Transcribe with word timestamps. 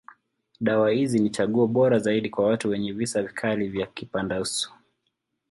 Dawa 0.59 0.89
hizi 0.91 1.19
ni 1.19 1.29
chaguo 1.29 1.67
bora 1.67 1.99
zaidi 1.99 2.29
kwa 2.29 2.45
watu 2.45 2.69
wenye 2.69 2.91
visa 2.91 3.23
vikali 3.23 3.79
ya 3.79 3.87
kipandauso. 3.87 4.73